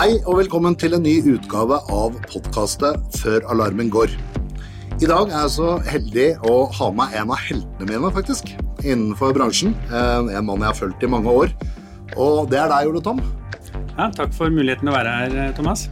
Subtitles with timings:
[0.00, 4.08] Hei og velkommen til en ny utgave av podkastet Før alarmen går.
[4.96, 8.48] I dag er jeg så heldig å ha med en av heltene mine, faktisk,
[8.80, 9.74] innenfor bransjen.
[9.92, 11.52] En mann jeg har fulgt i mange år.
[12.16, 13.20] Og det er deg, Ole Tom.
[13.98, 15.84] Ja, takk for muligheten å være her, Thomas.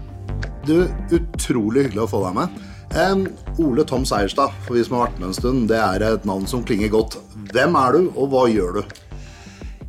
[0.65, 2.57] Du, Utrolig hyggelig å få deg med.
[2.97, 3.27] Eh,
[3.61, 6.49] Ole Tom Seierstad, for vi som har vært med en stund, det er et navn
[6.49, 7.21] som klinger godt.
[7.53, 8.99] Hvem er du, og hva gjør du?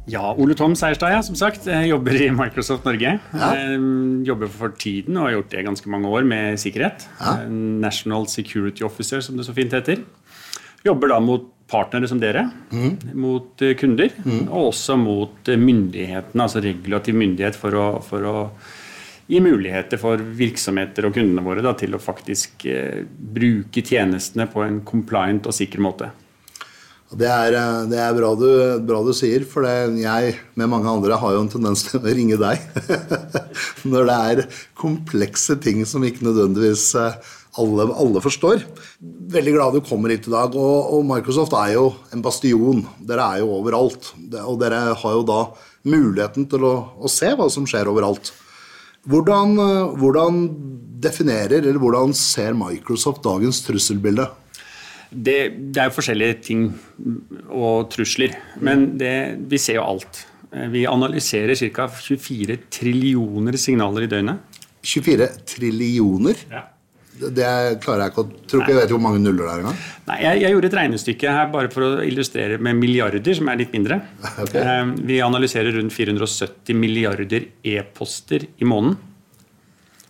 [0.10, 1.68] Ja, Ole Tom Seierstad, ja, som sagt.
[1.70, 3.18] Jeg jobber i Microsoft Norge.
[3.20, 3.50] Ja.
[4.26, 7.06] jobber for tiden og har gjort det i ganske mange år med sikkerhet.
[7.50, 10.02] National Security Officer, som det så fint heter.
[10.86, 12.48] Jobber da mot partnere som dere,
[13.14, 14.14] mot kunder, kunder,
[14.50, 18.36] og også mot eh, myndighetene, altså regulativ myndighet, for å, for å
[19.30, 24.64] gi muligheter for virksomheter og kundene våre da, til å faktisk eh, bruke tjenestene på
[24.66, 26.10] en compliant og sikker måte.
[27.10, 28.50] Det er, eh, det er bra, du,
[28.86, 32.38] bra du sier, for jeg med mange andre har jo en tendens til å ringe
[32.38, 32.62] deg
[33.90, 34.42] når det er
[34.78, 37.18] komplekse ting som ikke nødvendigvis eh,
[37.60, 38.62] alle, alle forstår.
[39.34, 40.54] Veldig glad du kommer hit i dag.
[40.54, 42.84] Og, og Microsoft er jo en bastion.
[43.10, 44.12] Dere er jo overalt.
[44.44, 45.40] Og dere har jo da
[45.90, 48.32] muligheten til å, å se hva som skjer overalt.
[49.10, 50.44] Hvordan, eh, hvordan
[51.02, 54.28] definerer, eller hvordan ser Microsoft dagens trusselbilde?
[55.10, 55.38] Det,
[55.74, 56.66] det er jo forskjellige ting
[57.50, 59.14] og trusler, men det,
[59.50, 60.26] vi ser jo alt.
[60.74, 61.88] Vi analyserer ca.
[61.94, 64.60] 24 trillioner signaler i døgnet.
[64.86, 66.46] 24 trillioner?
[66.50, 66.68] Ja.
[67.20, 67.48] Det
[67.84, 69.80] klarer jeg ikke å Tror ikke jeg vet hvor mange nuller det er engang.
[70.08, 73.60] Nei, jeg, jeg gjorde et regnestykke her bare for å illustrere med milliarder, som er
[73.60, 73.98] litt mindre.
[74.46, 74.56] Ok.
[74.56, 78.96] Eh, Vi analyserer rundt 470 milliarder e-poster i måneden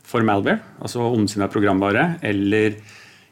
[0.10, 2.78] for malware, altså ondsinna programvare, eller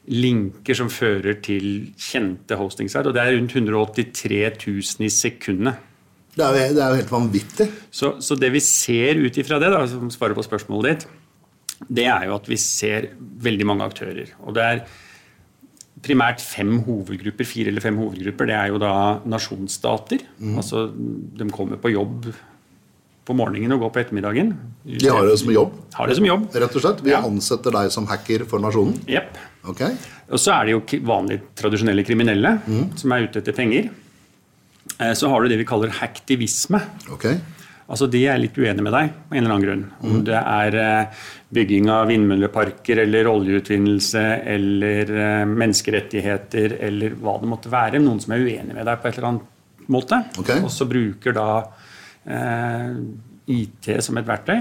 [0.08, 3.10] linker som fører til kjente hostingsider.
[3.12, 5.76] Og det er rundt 183 000 i sekundet.
[6.38, 7.66] Det er, jo, det er jo helt vanvittig.
[7.92, 11.08] Så, så det vi ser ut ifra det, da, som svarer på spørsmålet ditt,
[11.90, 14.32] det er jo at vi ser veldig mange aktører.
[14.46, 14.84] Og det er
[16.06, 18.48] primært fem hovedgrupper, fire eller fem hovedgrupper.
[18.52, 18.92] Det er jo da
[19.26, 20.24] nasjonsstater.
[20.56, 22.30] Altså de kommer på jobb
[23.28, 24.54] på morgenen og går på ettermiddagen.
[24.88, 26.46] De har det som jobb, Har det som jobb.
[26.54, 27.02] rett og slett.
[27.04, 27.20] Vi Ja.
[27.28, 29.02] ansetter deg som hacker for nasjonen.
[29.10, 29.36] Jepp.
[29.68, 29.82] Ok?
[30.32, 32.56] Og så er det jo vanlige tradisjonelle kriminelle
[32.96, 33.90] som er ute etter penger.
[35.00, 36.82] Eh, Så har du det vi kaller hacktivisme.
[37.14, 37.38] Okay.
[37.90, 39.84] Altså De er litt uenige med deg av en eller annen grunn.
[40.04, 41.06] Om det er eh,
[41.54, 44.24] bygging av vindmølleparker eller oljeutvinnelse
[44.56, 48.02] eller eh, menneskerettigheter eller hva det måtte være.
[48.04, 50.20] Noen som er uenig med deg på et eller annet måte.
[50.40, 50.60] Okay.
[50.64, 51.48] Og så bruker da
[52.28, 52.98] eh,
[53.48, 54.58] IT som et verktøy.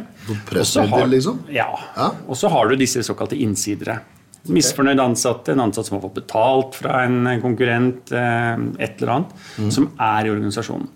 [0.94, 1.40] Har- liksom?
[1.50, 1.66] Ja.
[1.96, 2.12] Ja.
[2.28, 3.98] Og så har du disse såkalte innsidere.
[4.52, 9.32] Misfornøyde ansatte, en ansatt som har fått betalt fra en konkurrent, eh, et eller annet,
[9.58, 9.70] Mm.
[9.72, 10.88] som er i organisasjonen.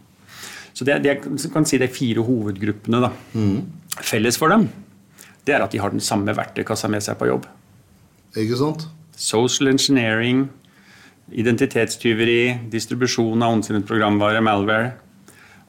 [0.74, 1.20] Så det, det
[1.52, 3.00] kan si det er fire hovedgruppene.
[3.00, 3.10] da.
[3.34, 3.66] Mm.
[4.00, 4.68] Felles for dem
[5.44, 7.46] det er at de har den samme verktøykassa med seg på jobb.
[8.36, 8.86] Ikke sant?
[9.16, 10.48] Social engineering,
[11.32, 14.92] identitetstyveri, distribusjon av ondsinnet programvare, malware.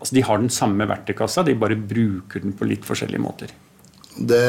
[0.02, 3.53] Altså De har den samme verktøykassa, de bare bruker den på litt forskjellige måter.
[4.17, 4.44] Det,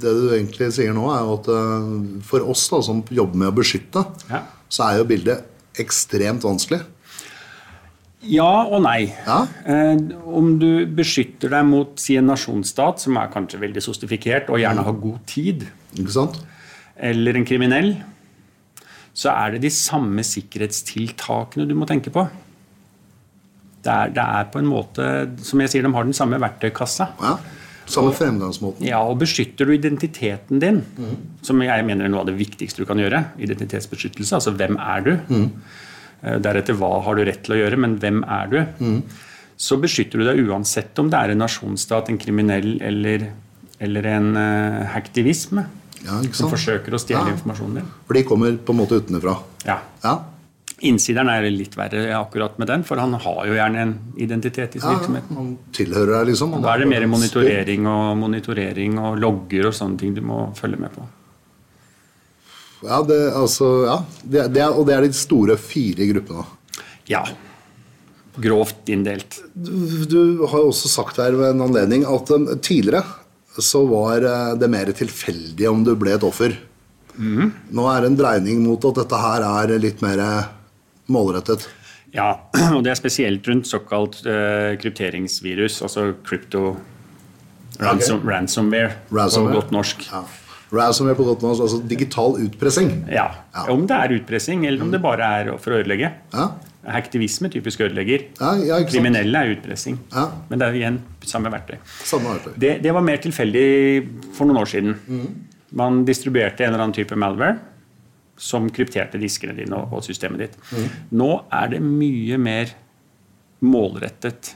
[0.00, 1.88] det du egentlig sier nå, er jo at eh,
[2.24, 4.42] for oss da, som jobber med å beskytte, Ja.
[4.72, 5.44] så er jo bildet
[5.78, 6.80] ekstremt vanskelig.
[8.28, 9.12] Ja og nei.
[9.28, 9.42] Ja.
[9.68, 14.58] Eh, om du beskytter deg mot si en nasjonsstat, som er kanskje veldig sostifikert og
[14.62, 15.68] gjerne har god tid,
[16.98, 17.92] eller en kriminell,
[19.18, 22.26] så er det de samme sikkerhetstiltakene du må tenke på.
[23.82, 25.04] Det er, det er på en måte
[25.46, 27.12] Som jeg sier, de har den samme verktøykassa.
[27.22, 27.36] Ja.
[27.88, 28.84] Samme fremgangsmåten.
[28.86, 30.82] Ja, og Beskytter du identiteten din,
[31.42, 35.00] som jeg mener er noe av det viktigste du kan gjøre, identitetsbeskyttelse, altså hvem er
[35.06, 35.12] du?
[35.32, 35.48] Mm.
[36.44, 38.58] Deretter hva har du rett til å gjøre, men hvem er du?
[39.58, 43.24] Så beskytter du deg uansett om det er en nasjonsstat, en kriminell eller,
[43.82, 45.64] eller en uh, hacktivisme
[46.04, 47.32] Ja, som forsøker å stjele Ja.
[47.34, 47.88] informasjonen din.
[48.06, 49.34] For de kommer på en måte utenfra.
[49.66, 49.80] Ja.
[50.04, 50.12] Ja.
[50.86, 54.80] Innsideren er litt verre akkurat med den, for han har jo gjerne en identitet i
[54.80, 55.30] sin ja virksomhet.
[55.34, 56.54] man tilhører deg, liksom.
[56.62, 60.78] Da er det mer monitorering og monitorering og logger og sånne ting du må følge
[60.78, 61.06] med på.
[62.86, 63.98] Ja, det, altså, ja.
[64.22, 66.46] Det, det er, og det er de store fire gruppene.
[67.10, 67.24] Ja.
[68.38, 69.40] Grovt inndelt.
[69.50, 69.74] Du,
[70.06, 73.02] du har jo også sagt her ved en anledning at um, tidligere
[73.58, 76.54] så var eh, det mer tilfeldig om du ble et offer.
[77.18, 80.20] Nå er det en dreining mot at dette her er litt mer
[81.12, 81.68] målrettet.
[82.14, 82.30] Ja,
[82.76, 86.76] og det er spesielt rundt såkalt uh, krypteringsvirus, altså crypto
[87.80, 89.52] ransom, ransomware, Ransomware.
[89.52, 90.06] på godt norsk.
[90.12, 90.22] Ja.
[90.72, 92.90] Ransomware på godt norsk, altså digital utpressing.
[93.12, 93.28] Ja.
[93.54, 93.66] Ja.
[93.72, 96.10] Om det er utpressing, eller om det bare er for å ødelegge.
[96.34, 96.48] Ja.
[96.88, 98.24] Hektivisme typisk ødelegger.
[98.40, 98.78] Ja.
[98.88, 99.98] Kriminelle er utpressing.
[100.14, 100.28] Ja.
[100.48, 101.76] Men det er igjen samme verktøy.
[102.08, 102.54] Samme verktøy.
[102.56, 103.66] Det, det var mer tilfeldig
[104.36, 104.94] for noen år siden.
[105.76, 107.58] Man distribuerte en eller annen type malware
[108.38, 110.58] som krypterte diskene dine og, systemet ditt.
[111.18, 112.70] Nå er det mye mer
[113.66, 114.52] målrettet.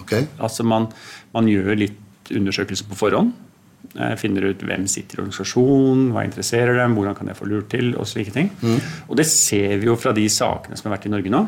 [0.00, 0.26] Okay.
[0.40, 0.88] Altså man,
[1.34, 3.34] man gjør litt undersøkelser på forhånd.
[3.98, 7.68] eh, Finner ut hvem sitter i organisasjonen, hva interesserer dem, hvordan kan jeg få lurt
[7.72, 8.50] til, og slike ting.
[9.08, 11.44] Og det ser vi jo fra de sakene som har vært i Norge nå.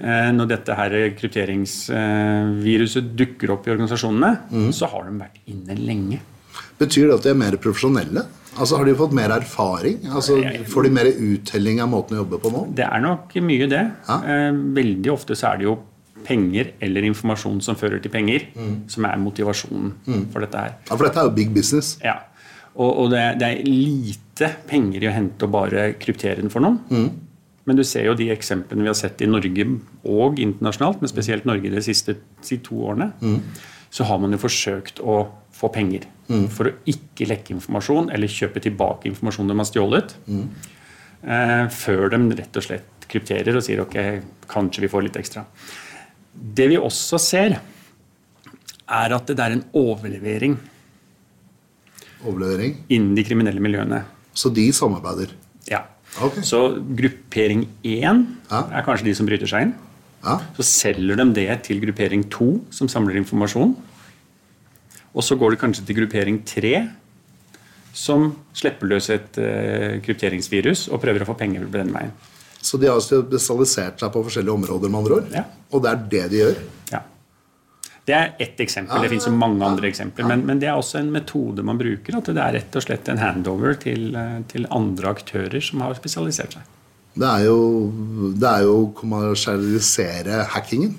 [0.00, 6.20] Eh, Når dette her krypteringsviruset dukker opp i organisasjonene, så har de vært inne lenge.
[6.80, 8.22] Betyr det at de er mer profesjonelle?
[8.60, 10.02] Altså Har de fått mer erfaring?
[10.12, 10.36] Altså
[10.68, 12.66] Får de mer uttelling av måten å jobbe på nå?
[12.76, 13.84] Det er nok mye det.
[14.08, 14.18] Ja.
[14.20, 15.78] Eh, Veldig ofte så er det jo
[16.26, 18.42] penger eller informasjon som fører til penger,
[18.92, 19.94] som er motivasjonen
[20.34, 20.74] for dette her.
[20.90, 21.94] Ja, For dette er jo big business.
[22.04, 22.18] Ja.
[22.76, 26.60] Og, og det, det er lite penger i å hente og bare kryptere den for
[26.60, 27.08] noen.
[27.64, 29.64] Men du ser jo de eksemplene vi har sett i Norge
[30.08, 33.10] og internasjonalt, men spesielt Norge de siste de to årene,
[33.90, 35.22] så har man jo forsøkt å
[35.60, 36.06] få penger
[36.54, 42.20] for å ikke lekke informasjon eller kjøpe tilbake informasjon de har stjålet, eh, før de
[42.38, 43.96] rett og slett krypterer og sier ok,
[44.48, 45.42] kanskje vi får litt ekstra.
[46.32, 47.58] Det vi også ser,
[48.90, 50.56] er at det er en overlevering
[52.26, 52.74] Overlevering.
[52.92, 54.02] innen de kriminelle miljøene.
[54.34, 55.30] Så de samarbeider.
[55.70, 55.84] Ja.
[56.20, 56.42] Okay.
[56.42, 56.60] Så
[56.96, 58.62] gruppering 1 Ja.
[58.70, 59.74] er kanskje de som bryter seg inn.
[60.22, 60.38] Ja.
[60.56, 63.74] Så selger de det til gruppering 2, som samler informasjon.
[65.14, 66.74] Og så går det kanskje til gruppering 3,
[67.96, 72.12] som slipper løs et eh, krypteringsvirus og prøver å få penger på den veien.
[72.60, 75.30] Så de har spesialisert seg på forskjellige områder, med andre ord.
[75.34, 75.46] Ja.
[75.72, 76.60] Og det er det de gjør.
[76.92, 77.00] Ja.
[78.06, 79.02] Det er ett eksempel.
[79.02, 80.28] Det finnes jo mange andre eksempler.
[80.28, 82.18] Men, men det er også en metode man bruker.
[82.18, 85.96] At det er rett og slett en handover til, eh, til andre aktører som har
[85.98, 86.76] spesialisert seg.
[87.20, 87.58] Det er jo,
[88.38, 90.94] det er jo å kommersialisere hackingen.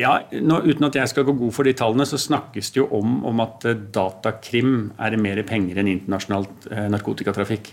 [0.00, 2.86] Ja, nå, Uten at jeg skal gå god for de tallene, så snakkes det jo
[2.96, 7.72] om, om at eh, datakrim er mer penger enn internasjonalt eh, narkotikatrafikk.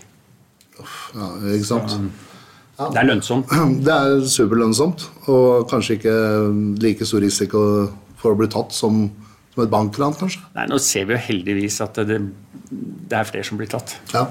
[0.78, 1.94] Ja, ikke sant?
[2.78, 3.50] Det er lønnsomt.
[3.86, 6.18] Det er superlønnsomt, og kanskje ikke
[6.82, 7.62] like stor risiko
[8.20, 9.06] for å bli tatt som,
[9.54, 10.44] som et bankran, kanskje.
[10.54, 12.20] Nei, Nå ser vi jo heldigvis at det,
[12.70, 13.96] det er flere som blir tatt.
[14.12, 14.28] Ja.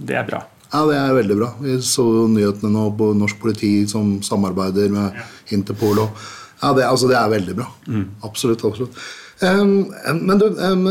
[0.00, 0.44] Det er bra.
[0.70, 1.50] ja, det er veldig bra.
[1.60, 6.06] Vi så nyhetene nå på norsk politi som samarbeider med Interpol.
[6.06, 6.28] Og,
[6.60, 7.66] ja, det, altså, det er veldig bra.
[8.26, 8.64] Absolutt.
[8.64, 9.00] absolutt.
[9.40, 9.88] Um,
[10.20, 10.84] men du, um,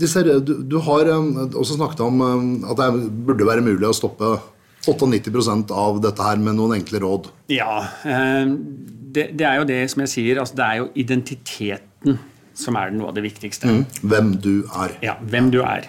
[0.00, 2.22] disse, du, du har um, også snakket om
[2.64, 2.88] at det
[3.28, 4.38] burde være mulig å stoppe
[4.82, 7.28] 98% av dette her med noen enkle råd.
[7.52, 10.40] Ja, det, det er jo det som jeg sier.
[10.42, 12.18] Altså, det er jo identiteten
[12.58, 13.70] som er noe av det viktigste.
[14.02, 14.96] Hvem du er.
[15.04, 15.86] Ja, hvem du er.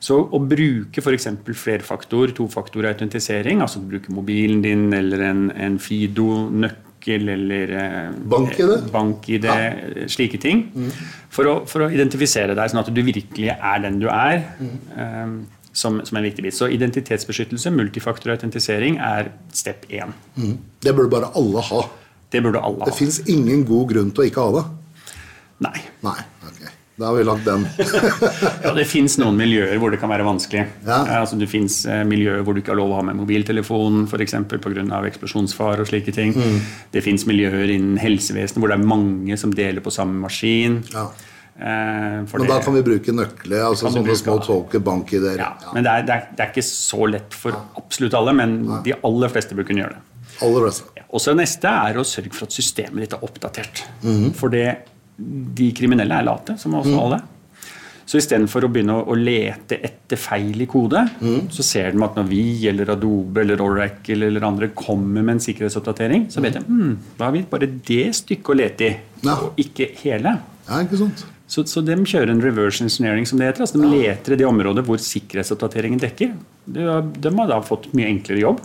[0.00, 1.26] Så å bruke f.eks.
[1.60, 8.90] flerfaktor, tofaktorautentisering, altså bruke mobilen din eller en, en Fido-nøkkel eller eh, Bank-ID?
[8.92, 9.46] bank-ID,
[10.10, 10.66] slike ting,
[11.30, 14.44] for, å, for å identifisere deg, sånn at du virkelig er den du er.
[14.96, 15.32] eh,
[15.72, 16.54] som, som en viktig bit.
[16.56, 20.10] Så identitetsbeskyttelse, multifaktorautentisering, er step én.
[20.82, 21.84] Det burde bare alle ha.
[22.30, 22.98] Det burde alle Det ha.
[22.98, 24.64] fins ingen god grunn til å ikke ha det.
[25.60, 25.80] Nei.
[26.02, 26.18] Nei.
[27.00, 27.62] Da har vi lagt den.
[28.64, 30.66] Ja, det fins noen miljøer hvor det kan være vanskelig.
[30.84, 30.98] Ja.
[31.06, 34.36] Eh, Altså, det fins miljøer hvor du ikke har lov å ha med mobiltelefon f.eks.
[34.52, 35.00] pga.
[35.08, 36.36] eksplosjonsfare og slike ting.
[36.36, 36.60] Mm.
[36.92, 40.82] Det fins miljøer innen helsevesenet hvor det er mange som deler på samme maskin.
[40.92, 41.06] Ja.
[41.60, 45.40] Eh, Men da kan vi bruke nøkler, altså sånne bruke, små tolker, bank-ID-er.
[45.42, 48.54] ja, Men det er, det, er, det er ikke så lett for absolutt alle, men
[48.86, 50.06] de aller fleste bør kunne gjøre det.
[50.46, 51.04] Aller fleste.
[51.10, 53.82] Og så neste er å sørge for at systemet ditt er oppdatert.
[54.04, 54.30] Mhm.
[54.38, 54.66] For det,
[55.60, 57.20] de kriminelle er late, som også alle.
[58.10, 61.44] Så istedenfor å begynne å, lete etter feil i kode, mm.
[61.54, 65.42] så ser de at når vi eller Adobe eller Oracle eller andre kommer med en
[65.44, 68.96] sikkerhetsoppdatering, så vet de mm, da har vi bare det stykket å lete i,
[69.28, 69.36] Ja.
[69.36, 70.32] og ikke hele.
[70.66, 71.22] Ja, ikke sant?
[71.50, 73.62] Så, så de kjører en reverse engineering, som det heter.
[73.68, 76.34] altså De leter i det området hvor sikkerhetsoppdateringen dekker.
[76.66, 78.60] De, har- de har da fått mye enklere jobb.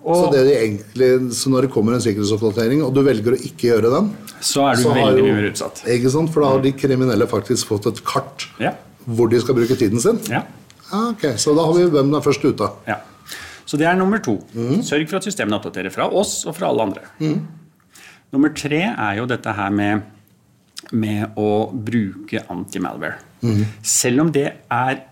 [0.00, 3.68] Så, Og det egentlig, så når det kommer en sikkerhetsoppdatering, og du velger å ikke
[3.68, 4.06] gjøre den
[4.40, 5.82] så er du så veldig mye mer utsatt.
[5.92, 6.30] Ikke sant?
[6.32, 8.72] For da har de kriminelle faktisk fått et kart Ja.
[9.04, 10.18] hvor de skal bruke tiden sin.
[10.32, 10.44] Ja.
[10.90, 12.70] Ja, ok, Så da har vi hvem er først ute.
[12.88, 12.96] ja.
[13.66, 14.38] Så det er nummer to.
[14.82, 17.02] Sørg for at systemene oppdaterer fra oss og fra alle andre.
[18.32, 20.02] Nummer tre er jo dette her med,
[20.90, 23.18] med å bruke anti-malware.
[23.82, 25.02] Selv om det er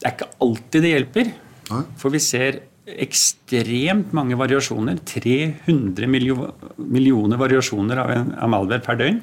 [0.00, 1.32] Det er ikke alltid det hjelper.
[1.70, 1.82] Nei.
[2.00, 2.62] For vi ser
[2.98, 4.98] ekstremt mange variasjoner.
[5.06, 9.20] 300 millioner variasjoner av, en, av malware per døgn.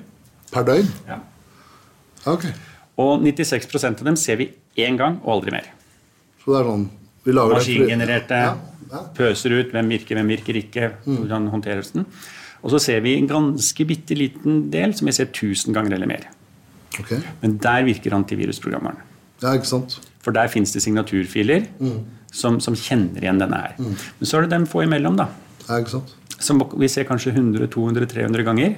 [0.54, 0.90] Per døgn?
[1.10, 1.20] Ja.
[2.28, 2.48] Ok.
[2.98, 5.70] Og 96% av dem ser vi én gang og aldri mer.
[6.44, 6.88] Så det er sånn
[7.28, 8.42] vi lager Maskingenererte,
[8.88, 9.02] Ja.
[9.18, 10.92] Pøser ut hvem virker, hvem virker ikke.
[11.04, 12.06] hvordan håndteres den.
[12.64, 16.08] Og så ser vi en ganske bitte liten del som vi ser 1000 ganger eller
[16.08, 16.30] mer.
[16.98, 17.20] Okay.
[17.42, 19.02] Men der virker antivirusprogrammeren.
[19.42, 20.00] Ja, ikke sant.
[20.24, 21.68] For der fins det signaturfiler
[22.32, 23.76] som, som kjenner igjen denne her.
[23.80, 25.30] Men så er det dem få imellom, da.
[25.70, 26.14] Ja, ikke sant.
[26.40, 28.76] Som vi ser kanskje 100, 200, 300 ganger.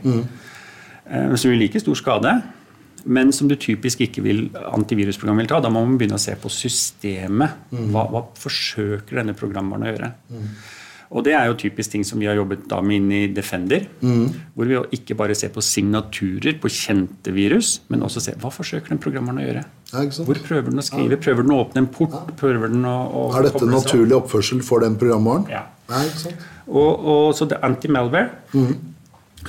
[1.09, 2.33] Eh, Som gir like stor skade,
[3.05, 5.59] men som du typisk ikke vil antivirusprogram vil ta.
[5.63, 7.49] Da må man begynne å se på systemet.
[7.71, 10.11] Hva, hva forsøker denne programvaren å gjøre?
[11.09, 13.87] Og det er jo typisk ting som vi har jobbet da med inn i Defender.
[14.53, 18.51] Hvor vi jo ikke bare ser på signaturer på kjente virus, men også ser hva
[18.53, 19.63] forsøker den programmeren å gjøre.
[19.89, 20.03] Ja.
[20.27, 21.17] Hvor prøver den å skrive?
[21.17, 22.13] Prøver den å åpne en port?
[22.37, 25.49] Prøver den å, å Er dette en naturlig oppførsel for den programvaren?
[25.49, 25.63] Ja.
[25.89, 26.03] Ja.
[26.69, 28.29] Og, og så det er anti-malware,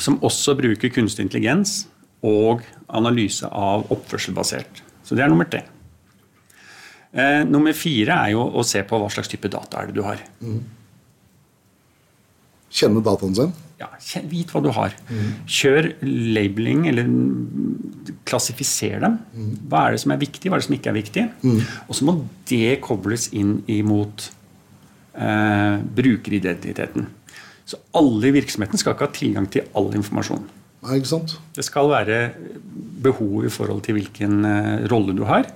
[0.01, 1.83] som også bruker kunstig intelligens
[2.25, 4.81] og analyse av oppførselbasert.
[5.05, 5.67] Så det er nummer tre.
[7.13, 10.05] Eh, nummer fire er jo å se på hva slags type data er det du
[10.07, 10.21] har.
[12.71, 13.53] Kjenne dataen sin?
[13.81, 13.89] Ja,
[14.29, 14.93] Vit hva du har.
[15.49, 19.17] Kjør labeling, eller mm, klassifiser dem.
[19.71, 21.25] Hva er det som er viktig, hva er det som ikke er viktig?
[21.89, 22.15] Og så må
[22.51, 24.29] det kobles inn imot
[25.17, 27.09] eh, brukeridentiteten.
[27.71, 30.45] Så alle i virksomheten skal ikke ha tilgang til all informasjon.
[30.81, 31.35] Nei, ikke sant.
[31.57, 32.19] Det skal være
[33.05, 35.49] behov i forhold til hvilken eh, rolle du har,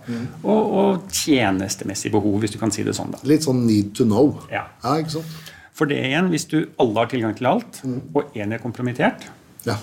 [0.42, 3.12] og, og tjenestemessig behov, hvis du kan si det sånn.
[3.14, 3.20] da.
[3.28, 4.34] Litt sånn need to know.
[4.52, 4.66] Ja.
[4.84, 5.52] Ja, ikke sant.
[5.74, 7.80] For det igjen, hvis du alle har tilgang til alt,
[8.14, 9.26] og én er kompromittert,
[9.66, 9.76] Ja.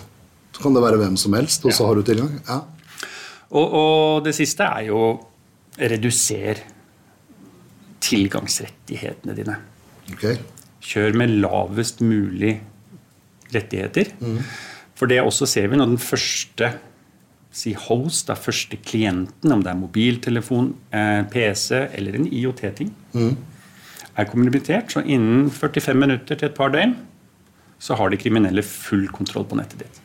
[0.53, 1.87] Så kan det være hvem som helst, og så Ja.
[1.87, 2.41] har du tilgang.
[2.47, 2.59] Ja.
[3.51, 5.19] Og, og det siste er jo
[5.79, 6.59] reduser
[8.01, 9.55] tilgangsrettighetene dine.
[10.13, 10.25] Ok.
[10.81, 12.55] Kjør med lavest mulig
[13.53, 14.11] rettigheter.
[14.97, 16.71] For det også ser vi når den første
[17.51, 22.93] si host, da første klienten, om det er mobiltelefon, eh, PC eller en IOT-ting,
[24.19, 26.95] er kompromittert, så innen 45 minutter til et par døgn
[27.81, 30.01] så har de kriminelle full kontroll på nettet ditt.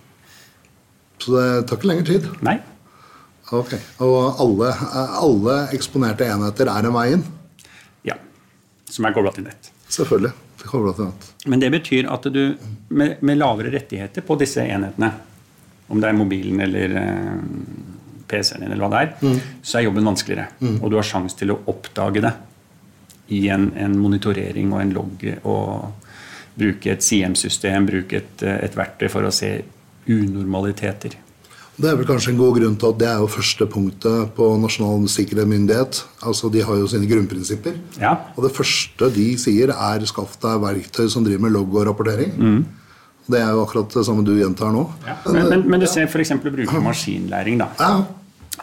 [1.20, 2.28] Så det tar ikke lengre tid.
[2.46, 2.58] Nei,
[3.54, 3.76] Ok.
[4.02, 4.72] Og alle,
[5.22, 7.20] alle eksponerte enheter er en vei inn?
[8.08, 8.16] ja.
[8.90, 9.68] Som er kobla til nett.
[9.86, 10.32] Selvfølgelig.
[10.58, 11.28] Det kobla til nett.
[11.46, 12.40] Men det betyr at du
[12.88, 15.12] med, med lavere rettigheter på disse enhetene,
[15.86, 17.38] om det er mobilen eller eh,
[18.26, 20.48] PC-en din eller hva det er, så er jobben vanskeligere.
[20.80, 22.34] Og du har sjanse til å oppdage det
[23.28, 25.24] i en, en monitorering og en logg.
[25.44, 25.92] Og
[26.56, 29.58] bruke et CM-system, bruke et, et verktøy for å se
[30.08, 31.16] unormaliteter.
[31.76, 34.46] Det er vel kanskje en god grunn til at det er jo første punktet på
[34.62, 35.98] Nasjonal sikkerhetsmyndighet.
[36.24, 37.74] Altså De har jo sine grunnprinsipper.
[38.00, 41.84] Ja, Og det første de sier, er skaff deg verktøy som driver med logg og
[41.90, 42.32] rapportering.
[43.26, 44.86] Det er jo akkurat det samme du gjentar nå.
[45.04, 45.18] ja.
[45.34, 46.32] Men, men, men du ser f.eks.
[46.38, 47.92] å bruke maskinlæring da, Ja,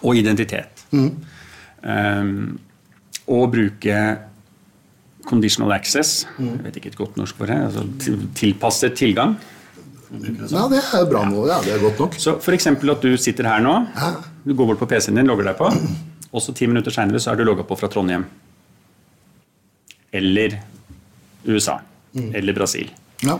[0.01, 0.87] og identitet.
[0.95, 2.57] Um,
[3.29, 3.97] og bruke
[5.27, 6.23] conditional access.
[6.39, 7.57] Jeg vet ikke et godt norsk for det.
[7.69, 7.83] Altså
[8.37, 9.35] tilpasset tilgang.
[10.13, 11.45] ja det er bra nå.
[11.49, 12.17] Ja, det er godt nok.
[12.21, 12.67] Så f.eks.
[12.67, 13.75] at du sitter her nå,
[14.43, 15.69] du går bort på PC-en din, logger deg på,
[16.33, 18.25] og så ti minutter seinere så er du logga på fra Trondheim.
[20.13, 20.59] Eller
[21.47, 21.79] USA.
[22.13, 22.91] Eller Brasil.
[23.25, 23.39] Ja.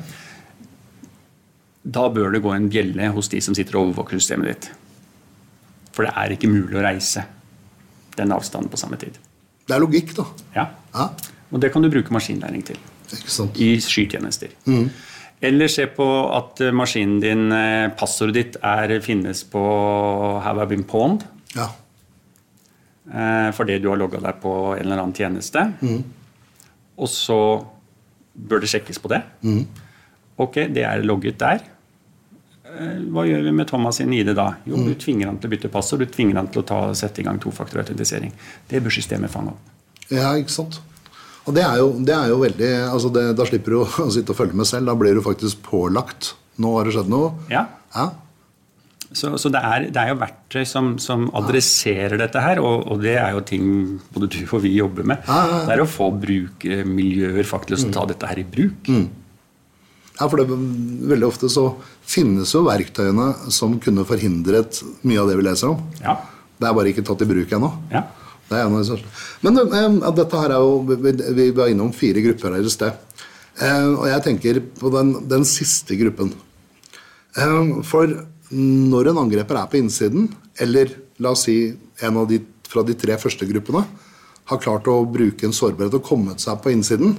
[1.84, 4.70] Da bør det gå en bjelle hos de som sitter og overvåker systemet ditt.
[5.94, 7.26] For det er ikke mulig å reise
[8.18, 9.20] den avstanden på samme tid.
[9.68, 10.26] Det er logikk, da.
[10.56, 10.66] Ja.
[10.94, 11.10] Ja,
[11.54, 12.78] Og det kan du bruke maskinlæring til.
[13.14, 13.58] ikke sant.
[13.62, 14.50] i skytjenester.
[15.44, 19.62] Eller se på at eh, maskinen din, eh, passordet ditt, er, finnes på
[20.42, 21.26] Have I Been Pawned.
[21.56, 21.68] Ja.
[23.14, 25.66] eh, Fordi du har logga deg på en eller annen tjeneste.
[26.98, 27.38] Og så
[28.34, 29.22] bør det sjekkes på det.
[30.42, 31.60] Ok, det er logget der.
[33.14, 34.48] Hva gjør vi med Thomas sin ID da?
[34.66, 36.00] Jo, du tvinger han til å bytte passord.
[36.02, 38.32] Du tvinger han til å ta, sette i gang tofaktorautentisering.
[38.72, 39.70] Det bør systemet fange opp.
[40.10, 40.80] ja, ikke sant.
[41.44, 44.32] Og det er jo, det er jo veldig altså det, Da slipper du å sitte
[44.32, 44.88] og følge med selv.
[44.92, 46.34] Da blir du faktisk pålagt.
[46.64, 47.34] Nå har det skjedd noe.
[47.54, 48.12] Ja, Ja.
[49.14, 53.04] Så, så det, er, det er jo verktøy som, som adresserer dette her, og, og
[53.04, 53.68] det er jo ting
[54.10, 55.20] både du og vi jobber med.
[55.30, 55.60] Ja, ja, ja.
[55.68, 58.90] Det er å få brukermiljøer faktisk til å ta dette her i bruk.
[58.90, 60.48] Ja, for det,
[61.14, 61.68] Veldig ofte så
[62.10, 65.86] finnes jo verktøyene som kunne forhindret mye av det vi leser om.
[66.02, 66.18] Ja.
[66.58, 67.70] Det er bare ikke tatt i bruk ennå.
[67.94, 68.08] ja.
[68.50, 69.12] Det er en av de største.
[69.46, 73.20] Men eh, dette her er jo, vi, vi var innom fire grupper her i sted.
[73.62, 76.34] Eh, og jeg tenker på den, den siste gruppen.
[77.40, 78.14] Eh, for
[78.54, 80.30] når en angreper er på innsiden,
[80.62, 80.92] eller
[81.24, 81.58] la oss si
[82.04, 83.84] en av de fra de tre første gruppene,
[84.50, 87.14] har klart å bruke en sårbarhet og kommet seg på innsiden,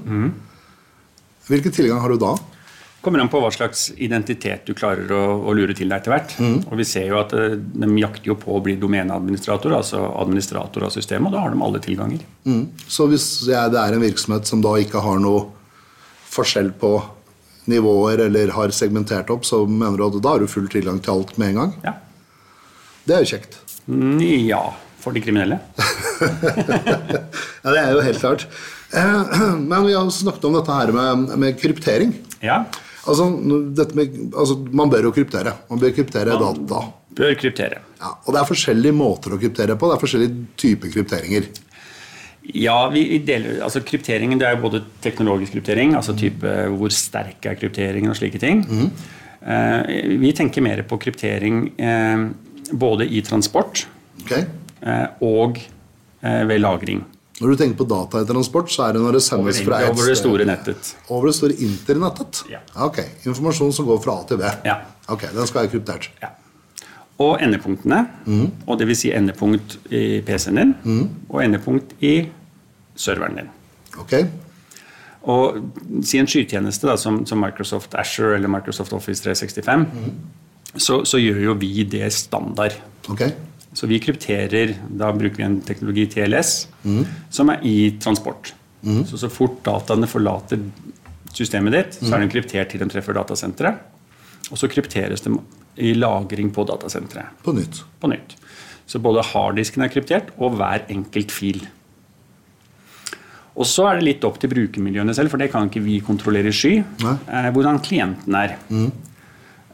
[1.49, 2.35] hvilken tilgang har du da?
[3.04, 6.30] Kommer an på hva slags identitet du klarer å, å lure til deg etter hvert.
[6.70, 10.87] Og vi ser jo at eh, De jakter jo på å bli domeneadministrator, altså administrator
[10.88, 12.23] av systemet, og da har de alle tilganger.
[12.49, 12.62] Mm.
[12.88, 15.50] Så hvis jeg, det er en virksomhet som da ikke har noe
[16.34, 16.94] forskjell på
[17.70, 21.14] nivåer eller har segmentert opp, så mener du at da har du full tilgang til
[21.18, 21.76] alt med en gang?
[21.84, 21.94] Ja.
[23.04, 23.61] Det er jo kjekt.
[23.84, 24.16] Mm,
[24.49, 24.62] Ja,
[25.04, 25.61] for de kriminelle.
[27.64, 28.46] Ja, det er jo helt klart.
[28.92, 29.37] Eh,
[29.70, 32.12] Men vi har snakket om dette her med, med kryptering.
[32.44, 32.62] Ja.
[33.04, 33.28] Altså,
[33.76, 35.52] dette med, altså, man bør jo kryptere.
[35.70, 36.80] Man bør kryptere data.
[37.14, 37.82] Bør kryptere.
[38.00, 39.90] Ja, og det er forskjellige måter å kryptere på.
[39.90, 41.50] Det er forskjellige typer krypteringer.
[42.52, 47.56] Ja, deler, altså krypteringen det er jo både teknologisk kryptering, altså type hvor sterk er
[47.56, 48.61] krypteringen og slike ting.
[49.40, 52.26] Eh, vi tenker mer på kryptering eh,
[52.73, 53.87] både i transport
[54.25, 54.44] okay.
[54.84, 55.56] eh, og
[56.20, 57.00] eh, ved lagring.
[57.40, 59.90] Når du tenker på data i transport, så er det når det sendes fra et
[59.90, 60.92] Over det store nettet.
[61.10, 62.44] Over det store internettet?
[62.52, 62.60] Ja.
[62.86, 63.00] Ok.
[63.26, 64.50] Informasjon som går fra A til B.
[64.64, 64.76] Ja.
[65.10, 66.10] Ok, Den skal være kryptert.
[66.22, 66.30] Ja.
[67.18, 68.00] Og endepunktene,
[68.66, 72.14] og det vil si endepunkt i PC-en din, og endepunkt i
[72.98, 73.50] serveren din.
[74.02, 74.14] Ok?
[75.30, 75.58] Og
[76.04, 79.86] si en skytjeneste da, som, som Microsoft Azure eller Microsoft Office 365,
[80.76, 82.74] så, så gjør jo vi det standard.
[83.08, 83.22] Ok?
[83.75, 86.52] Så vi krypterer, da bruker vi en teknologi TLS,
[87.35, 88.52] som er i transport.
[89.09, 90.61] Så så fort dataene forlater
[91.35, 93.81] systemet ditt, så er den kryptert til de treffer datasenteret.
[94.52, 95.33] Og så krypteres de
[95.83, 97.81] i lagring på datasenteret På nytt.
[97.99, 98.37] på nytt.
[98.87, 101.64] Så både harddisken er kryptert, og hver enkelt fil.
[103.57, 106.50] Og så er det litt opp til brukermiljøene selv, for det kan ikke vi kontrollere
[106.50, 106.75] i sky.
[107.02, 107.16] Nei.
[107.26, 108.57] Eh, hvordan klienten er.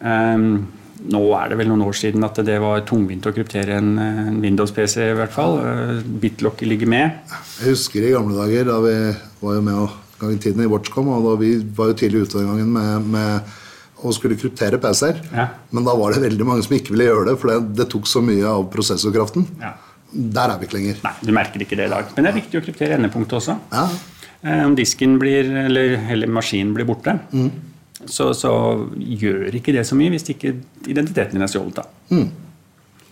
[0.01, 0.69] Um,
[1.09, 4.41] nå er det vel noen år siden at det var tungvint å kryptere en, en
[4.43, 5.57] Windows-PC, i hvert fall.
[6.21, 7.19] Bitlock ligger med.
[7.61, 8.95] Jeg husker i gamle dager da vi
[9.41, 12.27] var jo med og gang i tiden i Watchcom, og da vi var jo tidlig
[12.27, 15.23] ute den gangen med, med å skulle kryptere PC-er.
[15.33, 15.47] Ja.
[15.73, 18.09] Men da var det veldig mange som ikke ville gjøre det, for det, det tok
[18.09, 19.47] så mye av prosessorkraften.
[19.63, 19.75] Ja.
[20.11, 21.01] Der er vi ikke lenger.
[21.07, 22.13] Nei, du merker ikke det i dag.
[22.17, 23.57] Men det er viktig å kryptere endepunktet også.
[23.73, 23.87] Ja.
[24.43, 27.17] Eh, Om disken blir, eller, eller maskinen blir borte,
[28.07, 28.53] så, så
[28.97, 30.55] gjør ikke det så mye hvis ikke
[30.89, 31.83] identiteten din er stjålet.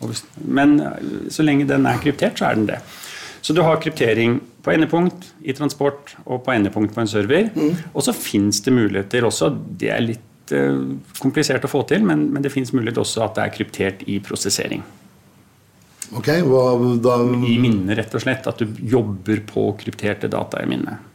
[0.08, 2.78] hvis, men eh, så lenge den er kryptert, så er den det.
[3.42, 7.50] Så du har kryptering på endepunkt i transport og på endepunkt på en server.
[7.94, 9.52] Og så fins det muligheter også.
[9.80, 10.80] Det er litt eh,
[11.20, 14.18] komplisert å få til, men, men det fins mulighet også at det er kryptert i
[14.24, 14.82] prosessering.
[16.16, 16.64] Ok, hva
[17.04, 18.46] da I minnet, rett og slett.
[18.48, 21.07] At du jobber på krypterte data i minnet.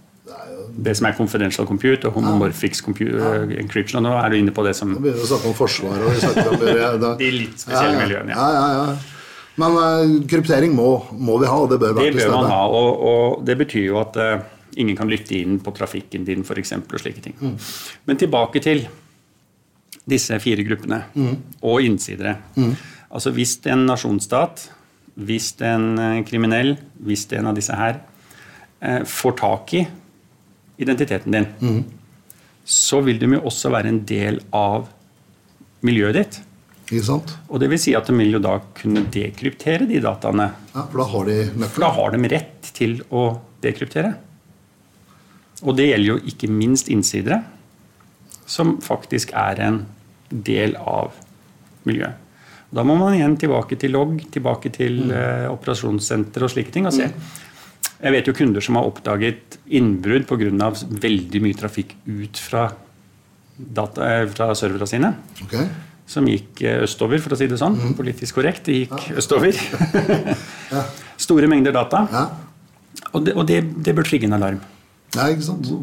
[0.75, 3.99] Det som er confidential compute og homomorphic compu- eh, encryption.
[3.99, 6.13] Og nå er du inne på det som Da begynner å snakke om Forsvaret og
[6.15, 8.95] vi snakker om det, da, De litt spesielle miljøene, Ja, ja, ja.
[9.61, 12.61] Men uh, kryptering må, må vi ha, og det bør være til bør man ha,
[12.73, 14.39] og, og det betyr jo at uh,
[14.81, 17.35] ingen kan lytte inn på trafikken din eksempel, og slike ting.
[17.37, 17.53] Mm.
[18.09, 18.87] Men tilbake til
[20.09, 21.37] disse fire gruppene, Mm.
[21.61, 22.37] og innsidere.
[23.13, 24.69] Altså Hvis en nasjonsstat,
[25.21, 27.99] hvis en kriminell, hvis en av disse her
[28.81, 29.87] eh, får tak i
[30.79, 31.83] identiteten din, Mm.
[32.65, 34.87] så vil de jo også være en del av
[35.83, 36.41] miljøet ditt.
[36.91, 37.33] Ikke sant?
[37.49, 40.97] Og det vil si at de vil jo da kunne dekryptere de dataene Ja, For
[40.97, 44.15] da har de for da har de rett til å dekryptere.
[45.63, 47.43] Og det gjelder jo ikke minst innsidere,
[48.45, 49.85] som faktisk er en
[50.29, 51.13] del av
[51.87, 52.15] miljøet.
[52.73, 56.87] Da må man igjen tilbake til logg, tilbake til eh, operasjonssenter og slike ting.
[56.89, 57.11] og se.
[58.03, 60.69] Jeg vet jo kunder som har oppdaget innbrudd pga.
[61.05, 62.65] veldig mye trafikk ut fra,
[63.57, 65.13] data, eh, fra serverne sine
[65.45, 65.67] Okay.
[66.05, 67.77] som gikk eh, østover, for å si det sånn.
[67.95, 68.65] Politisk korrekt.
[68.65, 69.55] Det gikk østover.
[71.17, 72.07] Store mengder data.
[72.11, 72.25] ja.
[73.13, 74.59] Og, det, og det, det bør trigge en alarm.
[75.15, 75.27] ja?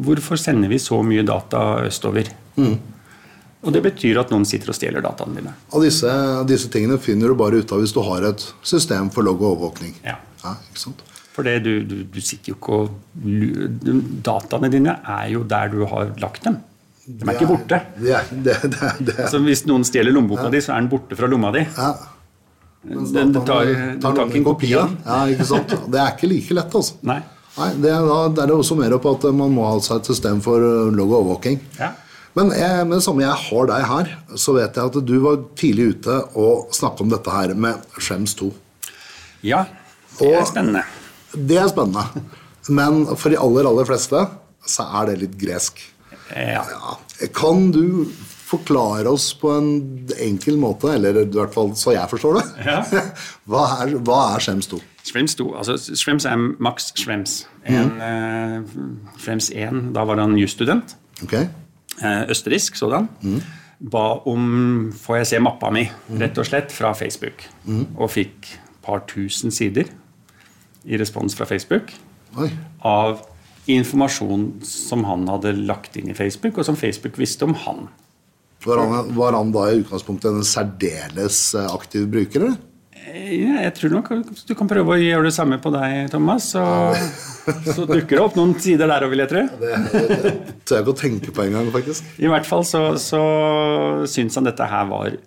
[0.03, 2.27] Hvorfor sender vi så mye data østover?
[3.61, 5.53] Og det betyr at noen sitter og stjeler dataene dine.
[5.71, 6.11] Og disse,
[6.49, 9.53] disse tingene finner du bare ut av hvis du har et system for logg og
[9.55, 9.93] overvåkning.
[10.03, 10.17] Ja.
[10.43, 11.03] Ja, ikke sant?
[11.31, 12.89] For det, du, du, du sitter jo ikke og
[14.25, 16.57] Dataene dine er jo der du har lagt dem.
[17.07, 17.79] De er ikke borte.
[17.97, 21.17] Det er, det, det, det, Altså, hvis noen stjeler lommeboka di, så er den borte
[21.17, 21.65] fra lomma di.
[21.77, 21.93] ja.
[22.81, 23.67] Den, den tar,
[24.01, 24.95] tar tar ikke en kopi av den.
[25.05, 25.73] Ja, ikke sant?
[25.93, 26.95] Det er ikke like lett, altså.
[27.05, 27.19] Nei.
[27.53, 29.99] Nei, det er, da, det er det også mer på at man må ha seg
[29.99, 31.59] et system for uh, logg og overvåking.
[31.77, 31.91] Ja.
[32.33, 35.37] Men jeg, med det samme jeg har deg her, så vet jeg at du var
[35.61, 38.49] tidlig ute og snakket om dette her med Skjems 2.
[39.45, 39.61] ja,
[40.17, 40.81] det er Og- spennende.
[41.33, 42.23] Det er spennende.
[42.69, 44.25] Men for de aller, aller fleste
[44.67, 45.79] så er det litt gresk.
[46.35, 46.61] Ja.
[46.67, 46.97] Ja.
[47.35, 48.05] Kan du
[48.51, 49.69] forklare oss på en
[50.19, 52.81] enkel måte, eller i hvert fall så jeg forstår det, Ja.
[53.49, 54.79] hva, er, hva er Schrems 2?
[55.07, 57.37] Schrems 2, altså Schrems er Max Schrems.
[57.65, 58.57] En, eh,
[59.23, 60.95] Schrems 1, da var han jusstudent.
[61.23, 61.33] Ok?
[61.39, 63.07] Eh, østerriksk sådan.
[63.81, 65.87] Ba om får jeg se mappa mi,
[66.21, 67.47] rett og slett, fra Facebook.
[67.97, 69.89] Og fikk et par tusen sider
[70.83, 71.93] i respons fra Facebook
[72.39, 72.49] Oi.
[72.87, 73.21] av
[73.69, 77.85] informasjon som han hadde lagt inn i Facebook, og som Facebook visste om han.
[78.65, 82.45] Var han, var han da i utgangspunktet en særdeles eh, aktiv bruker?
[82.45, 82.59] eller?
[83.11, 84.09] Ja, jeg tror nok
[84.47, 86.51] du kan prøve å gjøre det samme på deg, Thomas.
[86.53, 86.61] Så,
[87.65, 89.41] så dukker det opp noen sider der òg, vil jeg tro.
[89.61, 92.11] Det, det tør jeg ikke å tenke på engang, faktisk.
[92.21, 93.23] I hvert fall så, så
[94.09, 95.17] syns han dette her var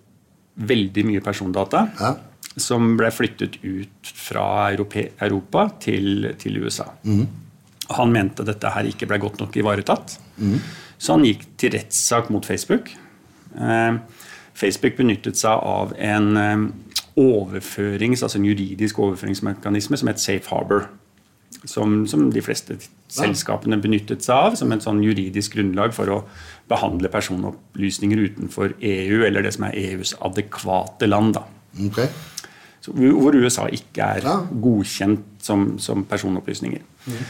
[0.55, 1.83] veldig mye persondata.
[1.99, 2.13] Ja.
[2.57, 6.85] Som ble flyttet ut fra Europa til, til USA.
[7.95, 10.19] Han mente dette her ikke ble godt nok ivaretatt.
[10.97, 12.89] Så han gikk til rettssak mot Facebook.
[13.59, 13.97] Eh,
[14.55, 16.63] Facebook benyttet seg av en eh,
[17.19, 20.87] overførings, altså en juridisk overføringsmekanisme som het Safe Harbor.
[21.65, 22.75] Som, som de fleste
[23.09, 26.17] selskapene benyttet seg av som et sånn juridisk grunnlag for å
[26.69, 31.37] behandle personopplysninger utenfor EU, eller det som er EUs adekvate land.
[31.39, 31.45] da.
[31.87, 32.01] Ok.
[32.93, 36.83] Hvor USA ikke er godkjent som, som personopplysninger.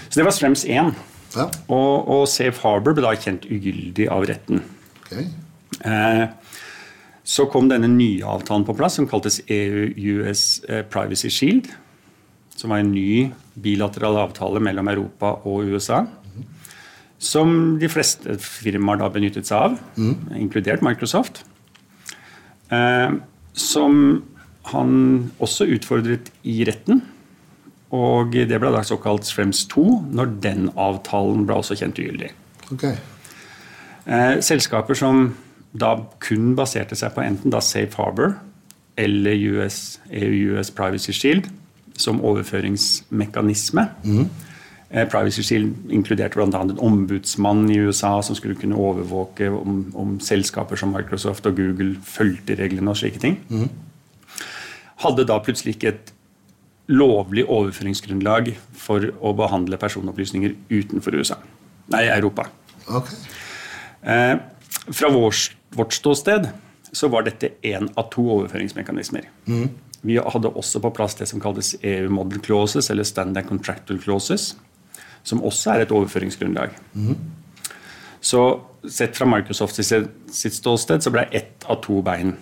[0.10, 0.96] Så det var Strems 1.
[1.36, 1.46] Ja.
[1.68, 4.62] Og, og Safe Harbor ble da kjent ugyldig av retten.
[5.06, 5.28] Okay.
[5.86, 6.26] Eh,
[7.26, 11.72] så kom denne nye avtalen på plass, som kaltes EU-US eh, Privacy Shield.
[12.56, 16.06] Som var en ny bilateral avtale mellom Europa og USA.
[17.20, 19.78] Som de fleste firmaer da benyttet seg av,
[20.38, 21.42] inkludert Microsoft.
[22.72, 23.18] Eh,
[23.56, 24.00] som
[24.72, 27.04] han også utfordret i retten.
[27.96, 29.86] Og det ble da såkalt Schrems 2,
[30.18, 32.32] når den avtalen ble også kjent ugyldig.
[32.72, 32.88] ok.
[34.06, 35.32] Eh, selskaper som
[35.74, 38.36] da kun baserte seg på enten da Safe Harbor
[38.98, 41.50] eller US, EU-US Privacy Shield
[41.98, 43.88] som overføringsmekanisme.
[44.04, 44.30] Mm.
[45.12, 46.62] Privacy Shield inkluderte bl.a.
[46.62, 51.98] en ombudsmann i USA som skulle kunne overvåke om, om selskaper som Microsoft og Google
[52.04, 53.40] fulgte reglene og slike ting.
[55.04, 56.12] Hadde da plutselig ikke et
[56.92, 61.40] lovlig overføringsgrunnlag for å behandle personopplysninger utenfor USA.
[61.94, 62.48] Nei, Europa.
[62.86, 63.18] Okay.
[64.06, 64.36] Eh,
[64.94, 65.34] fra vår,
[65.76, 66.48] vårt ståsted
[66.96, 69.28] så var dette én av to overføringsmekanismer.
[70.06, 74.54] Vi hadde også på plass det som kalles EU Model Clauses, eller Standard Contractual Clauses,
[75.26, 76.76] som også er et overføringsgrunnlag.
[78.22, 78.42] Så
[78.90, 82.36] sett fra Microsoft sitt, sitt ståsted så ble ett av to bein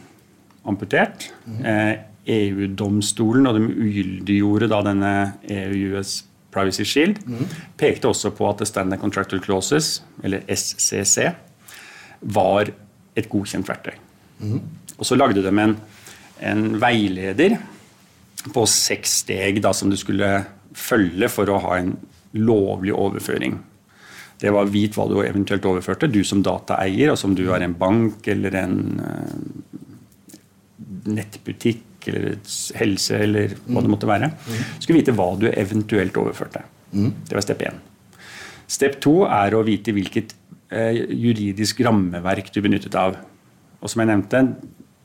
[0.68, 1.30] amputert.
[1.64, 1.96] Eh,
[2.28, 5.14] EU-domstolen, og de ugyldiggjorde da denne
[5.52, 6.22] EU-US
[6.54, 7.20] Privacy Shield,
[7.78, 11.32] pekte også på at Standard Contractual Clauses, eller SCC,
[12.22, 12.72] var
[13.16, 13.98] et godkjent verktøy.
[14.98, 15.76] Og så lagde de en,
[16.42, 17.58] en veileder
[18.54, 21.94] på seks steg da, som du skulle følge for å ha en
[22.34, 23.60] lovlig overføring.
[24.42, 27.76] Det var vit hva du eventuelt overførte, du som dataeier, altså om du er en
[27.78, 29.36] bank eller en eh,
[32.04, 32.38] nettbutikk eller
[32.80, 34.32] helse eller hva det måtte være.
[34.78, 36.64] Du skulle vite hva du eventuelt overførte.
[36.92, 37.74] Det var step 1.
[38.68, 40.34] Step 2 er å vite hvilket
[40.72, 43.18] eh, juridisk rammeverk du benyttet av.
[43.82, 44.56] Og som jeg nevnte,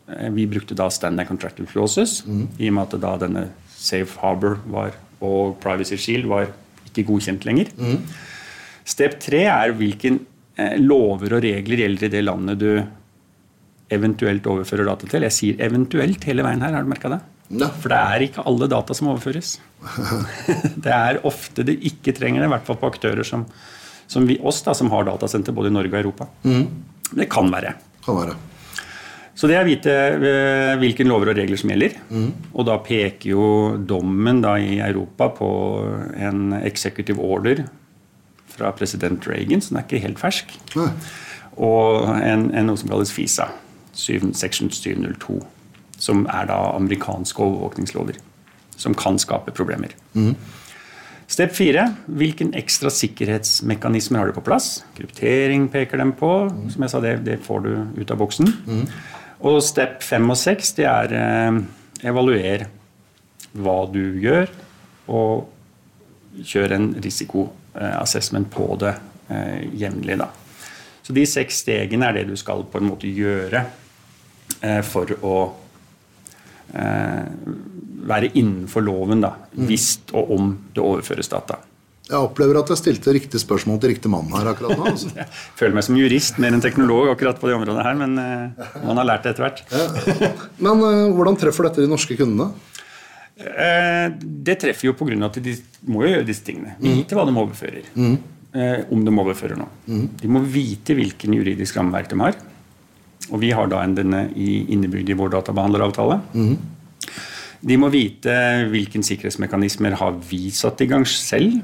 [0.09, 2.23] eh, vi brukte da standard contractual clauses,
[2.59, 6.49] i og med at da denne Safe Harbor var, og Privacy Shield var
[6.87, 7.73] ikke godkjent lenger.
[8.89, 10.21] Step 3 er hvilken
[10.57, 12.71] eh, lover og regler gjelder i det landet du
[13.93, 15.27] eventuelt overfører data til.
[15.29, 17.21] Jeg sier eventuelt hele veien her, har du merka det?
[17.49, 17.71] Ja.
[17.73, 19.55] For det er ikke alle data som overføres.
[20.85, 23.47] det er ofte det ikke trenger det, i hvert fall på aktører som,
[24.11, 26.29] som vi, oss, da, som har datasenter både i Norge og Europa.
[27.09, 27.75] Det kan være.
[28.05, 28.37] Kan være.
[29.39, 31.95] Så det er å vite hvilken hvilke lover og regler som gjelder.
[32.53, 33.45] Og da peker jo
[33.79, 35.51] dommen da i Europa på
[36.19, 37.63] en executive order
[38.51, 40.57] fra president Reagan, så den er ikke helt fersk.
[40.75, 40.91] Nei.
[41.63, 43.49] Og en, en noe som kalles FISA,
[43.99, 45.41] 7, section 702.
[45.99, 48.21] Som er da amerikanske overvåkningslover.
[48.79, 49.95] Som kan skape problemer.
[51.29, 51.83] Step 4.
[52.07, 54.85] Hvilken ekstra sikkerhetsmekanismer har du på plass?
[54.97, 56.31] Kryptering peker dem på.
[56.73, 58.53] Som jeg sa, det, det får du ut av boksen.
[59.45, 61.59] Og step 5 og 6 det er eh,
[62.09, 62.65] evaluer
[63.59, 64.51] hva du gjør,
[65.09, 68.95] og kjør en risikoassessment på det
[69.33, 70.19] eh, jevnlig.
[71.03, 73.85] Så de seks stegene er det du skal på en måte gjøre eh,
[74.87, 75.35] for å
[76.75, 77.25] eh,
[78.09, 79.35] være innenfor loven, da,
[79.69, 81.61] hvis og om det overføres data.
[82.09, 84.87] Jeg opplever at jeg stilte riktig spørsmål til riktig mann her akkurat nå.
[84.95, 85.11] Altså.
[85.13, 85.27] Jeg
[85.59, 89.01] føler meg som jurist mer enn teknolog akkurat på det området her, men eh, man
[89.03, 89.63] har lært det etter hvert.
[90.65, 92.49] Men eh, hvordan treffer dette de norske kundene?
[93.39, 95.55] Eh, det treffer jo av at de
[95.87, 96.79] må jo gjøre disse tingene.
[96.83, 97.93] Vite hva de overfører.
[97.93, 100.01] Eh, om de overfører noe.
[100.19, 102.41] De må vite hvilken juridisk rammeverk de har.
[103.33, 106.21] Og vi har da en denne innebygd i vår databehandleravtale.
[107.61, 108.35] De må vite
[108.71, 111.59] hvilken sikkerhetsmekanismer har vi satt i gang selv.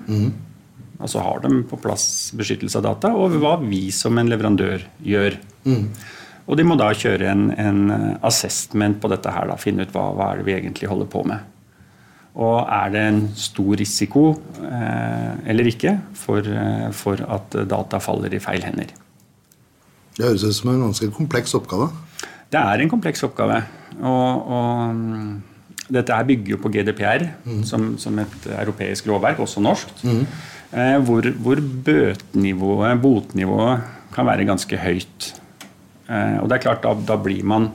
[0.99, 5.39] altså har de på plass beskyttelse av data, og hva vi som en leverandør gjør.
[6.47, 10.11] Og de må da kjøre en, en assessment på dette her, da, finne ut hva,
[10.13, 11.51] hva er det vi egentlig holder på med.
[12.35, 14.25] Og er det en stor risiko
[14.67, 18.91] eh, eller ikke for, eh, for at data faller i feil hender.
[20.15, 21.89] Det høres ut som en ganske kompleks oppgave.
[22.53, 23.61] Det er en kompleks oppgave.
[23.99, 25.31] Og, og mm,
[25.95, 27.27] dette her bygger jo på GDPR,
[27.67, 30.05] som, som, et europeisk lovverk, også norsk.
[30.75, 35.33] Eh, hvor, hvor bøtenivået, botnivået, kan være ganske høyt.
[36.09, 37.73] Eh, og det er klart, da, da, blir man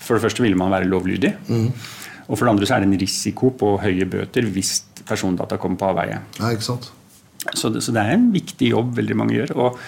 [0.00, 1.34] For det første vil man være lovlydig.
[2.30, 5.76] Og for det andre så er det en risiko på høye bøter hvis persondata kommer
[5.80, 6.20] på avveie.
[6.38, 6.88] Ja, ikke sant?
[7.54, 9.52] Så det, så det er en viktig jobb veldig mange gjør.
[9.56, 9.78] og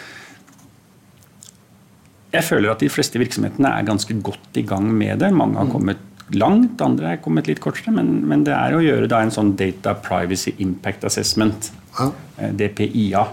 [2.32, 5.28] jeg føler at de fleste virksomhetene er ganske godt i gang med det.
[5.36, 5.98] Mange har kommet
[6.32, 7.92] langt, andre er kommet litt kortere.
[7.92, 12.06] Men, men det er å gjøre da en sånn Data Privacy Impact Assessment, Ja.
[12.38, 13.26] eh, DPIA.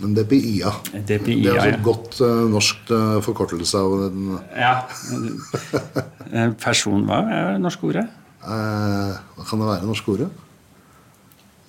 [0.00, 0.70] Men DPIA.
[0.92, 1.74] DPIA, Det er altså ja.
[1.76, 4.72] et godt uh, norsk uh, forkortelse av den Ja.
[6.32, 8.06] Eh, Person, hva er det norske ordet?
[8.44, 10.28] uh, Hva kan det være, norske ordet?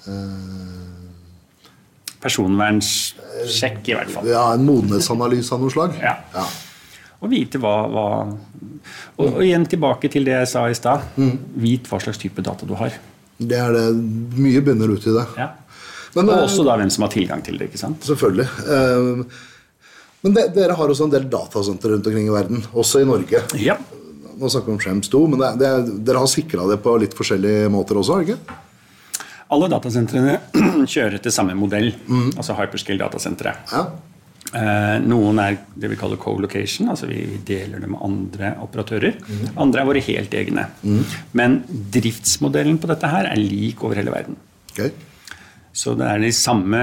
[0.07, 0.87] Uh,
[2.23, 4.27] Personvernssjekk, i hvert fall.
[4.27, 5.95] ja, en modenhetsanalyse av noe slag?
[6.01, 6.15] Ja.
[6.33, 6.45] ja.
[7.17, 8.05] Og vite hva, hva
[9.17, 11.05] og, og igjen tilbake til det jeg sa i stad.
[11.57, 12.93] Vit hva slags type data du har.
[13.37, 13.85] Det er det.
[14.37, 15.25] Mye bunner ut i det.
[15.37, 15.51] Ja.
[16.15, 17.67] Men, og eh, også da hvem som har tilgang til det.
[17.71, 18.05] ikke sant?
[18.05, 18.47] Selvfølgelig.
[18.69, 19.43] Eh,
[20.25, 23.41] Men de, dere har også en del datasentre rundt omkring i verden, også i Norge.
[23.61, 23.75] Ja.
[24.37, 25.69] Nå snakker vi om Skjems 2, men det, det,
[26.05, 28.17] dere har sikra det på litt forskjellige måter også?
[28.25, 28.37] ikke?
[29.53, 30.35] Alle datasentrene
[30.93, 31.91] kjører til samme modell,
[32.35, 33.53] altså hyperscale datasentre.
[33.71, 33.85] Ja.
[34.55, 39.17] Eh, noen er det vi kaller co-location, altså vi deler det med andre operatører.
[39.59, 40.67] Andre er våre helt egne.
[41.33, 41.59] Men
[41.91, 44.37] driftsmodellen på dette her er lik over hele verden.
[44.71, 44.91] Okay.
[45.77, 46.79] Så det er de samme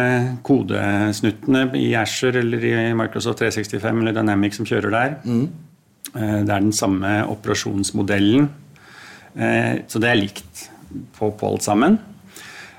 [0.47, 5.17] kodesnuttene i Asher eller i Microsoft 365 eller Dynamic som kjører der.
[6.15, 8.49] Eh, Det er den samme operasjonsmodellen.
[9.37, 10.69] Eh, Så det er likt
[11.19, 11.99] på, på alt sammen.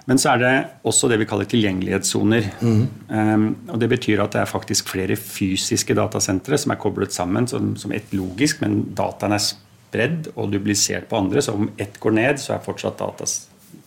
[0.06, 0.54] Men så er det
[0.86, 2.50] også det vi kaller tilgjengelighetssoner.
[2.62, 7.48] Um, og Det betyr at det er faktisk flere fysiske datasentre som er koblet sammen
[7.50, 11.42] som, som ett logisk, men dataen er spredd og dublisert på andre.
[11.42, 13.26] Så om ett går ned, så er fortsatt data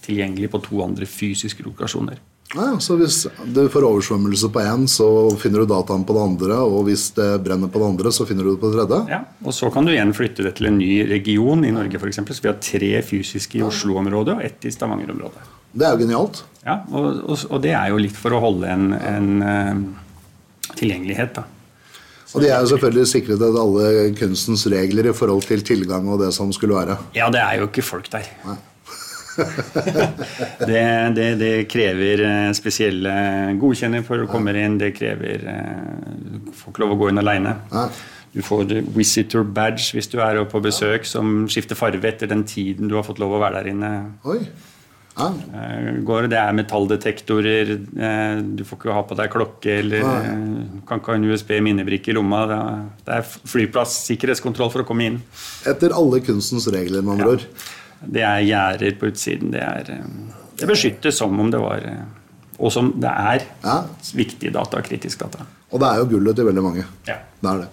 [0.09, 2.19] tilgjengelig på to andre fysiske lokasjoner.
[2.57, 6.61] Ja, så hvis du får oversvømmelse på én, så finner du dataen på det andre.
[6.65, 9.03] Og hvis det brenner på det andre, så finner du det på det tredje.
[9.13, 12.01] Ja, og Så kan du igjen flytte det til en ny region i Norge.
[12.09, 12.35] Eksempel.
[12.35, 15.58] så Vi har tre fysiske i Oslo-området og ett i Stavanger-området.
[15.73, 16.43] Det er jo genialt.
[16.65, 21.39] Ja, og, og, og det er jo litt for å holde en, en uh, tilgjengelighet.
[21.39, 21.47] da.
[22.37, 26.21] Og de er jo selvfølgelig sikret etter alle kunstens regler i forhold til tilgang og
[26.21, 26.99] det som skulle være.
[27.17, 28.29] Ja, det er jo ikke folk der.
[30.69, 30.83] det,
[31.17, 33.15] det, det krever eh, spesielle
[33.61, 34.77] godkjenninger for å komme inn.
[34.81, 37.57] Det krever eh, Du får ikke lov å gå inn aleine.
[38.35, 42.91] Du får visitor badge hvis du er på besøk, som skifter farve etter den tiden
[42.91, 43.93] du har fått lov å være der inne.
[44.29, 44.43] Oi.
[45.19, 45.29] Ja.
[45.59, 50.13] Eh, Går, det er metalldetektorer, eh, du får ikke ha på deg klokke eller ja.
[50.87, 52.45] kan ikke ha en USB-minnebrikke i lomma.
[52.47, 55.23] Det er- er flyplass, sikkerhetskontroll for å komme inn.
[55.67, 57.47] Etter alle kunstens regler, med andre ord.
[58.07, 59.51] Det er gjerder på utsiden.
[59.51, 60.05] Det er eh,
[60.59, 62.05] Det beskyttes som om det var eh,
[62.61, 63.85] Og som det er Ja.
[64.15, 65.45] viktige data, kritisk data.
[65.71, 66.85] Og det er jo gullet til veldig mange.
[67.07, 67.19] Ja.
[67.41, 67.69] Det er det.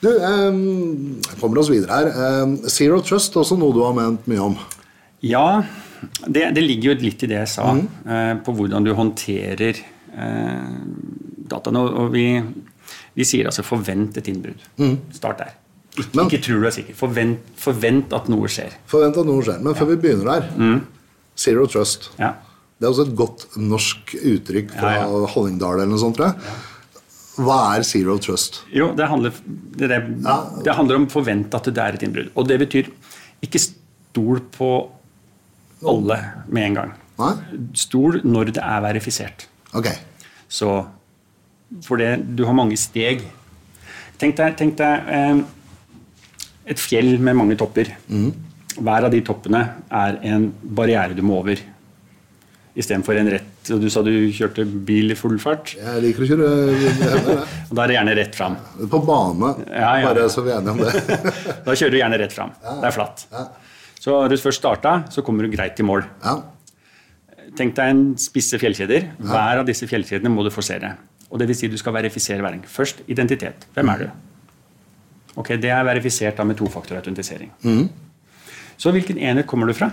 [0.00, 2.06] Du, eh, kommer oss videre her.
[2.08, 4.56] Eh, Zero Trust, også noe du har ment mye om.
[5.22, 5.62] Ja,
[6.26, 10.76] det, det ligger jo litt i det jeg sa, eh, på hvordan du håndterer eh,
[11.50, 11.82] dataene.
[12.04, 12.26] Og, vi,
[13.16, 14.64] vi sier altså 'forvent et innbrudd'.
[15.12, 15.52] Start der.
[15.98, 16.94] Ikke, Men- ikke tror du er sikker.
[16.94, 18.72] Forvent, forvent at noe skjer.
[18.86, 19.60] Forvent at noe skjer.
[19.60, 20.80] Men før vi begynner her
[21.36, 22.10] Zero Trust.
[22.18, 22.34] Ja.
[22.80, 25.26] Det er også et godt norsk uttrykk fra Ja, ja.
[25.34, 26.36] Hallingdal eller noe sånt, tror jeg.
[27.40, 28.62] Hva er Zero Trust?
[28.72, 29.32] Jo, det handler,
[29.76, 29.98] det, det,
[30.64, 32.30] det handler om forvent at det er et innbrudd.
[32.36, 32.88] Og det betyr
[33.42, 34.70] ikke stol på
[35.86, 36.16] alle
[36.48, 36.92] med en gang.
[37.20, 37.30] Hva?
[37.76, 39.46] Stol når det er verifisert.
[39.76, 39.88] Ok.
[40.50, 40.70] Så
[41.86, 43.22] For det, du har mange steg.
[44.18, 45.42] Tenk deg, tenk deg eh,
[46.74, 47.92] et fjell med mange topper.
[48.80, 51.60] Hver av de toppene er en barriere du må over.
[52.78, 55.72] Istedenfor en rett Du sa du kjørte bil i full fart.
[55.76, 56.50] Jeg liker å kjøre
[57.68, 58.54] og Da er det gjerne rett fram.
[58.90, 60.06] På bane, Ja, ja.
[60.10, 61.18] bare så vi er enige om det.
[61.66, 62.54] Da kjører du gjerne rett fram.
[62.62, 63.26] Det er flatt.
[64.00, 66.06] Så når du først starta, så kommer du greit til mål.
[66.24, 66.38] Ja.
[67.58, 69.10] Tenk deg en spisse fjellkjeder.
[69.20, 70.94] Hver av disse fjellkjedene må du forsere.
[71.30, 72.70] Og det vil si du skal verifisere enkelt.
[72.72, 73.66] Først identitet.
[73.74, 74.06] Hvem er du?
[75.36, 77.50] Ok, Det er verifisert da med tofaktorautentisering.
[78.80, 79.90] Så hvilken enhet kommer du fra?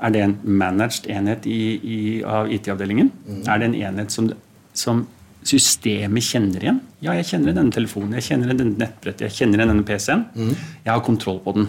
[0.00, 3.10] Er det en managed enhet i, i, av IT-avdelingen?
[3.46, 4.32] Er det en enhet som
[4.78, 5.06] som
[5.48, 6.80] systemet kjenner igjen.
[7.04, 10.24] Ja, jeg kjenner denne telefonen, jeg kjenner denne nettbrettet, jeg kjenner denne PC-en.
[10.36, 11.68] Jeg har kontroll på den.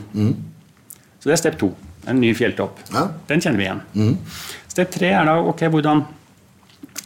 [1.19, 1.69] Så det er step 2.
[2.09, 2.79] En ny fjelltopp.
[2.93, 3.07] Ja.
[3.29, 4.15] Den kjenner vi igjen.
[4.71, 6.05] Step 3 er da ok, hvordan,